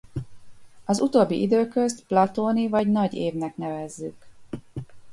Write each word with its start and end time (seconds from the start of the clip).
Az 0.85 0.99
utóbbi 0.99 1.41
időközt 1.41 2.03
platóni 2.05 2.67
vagy 2.67 2.87
nagy 2.87 3.13
évnek 3.13 3.57
nevezzük. 3.57 4.25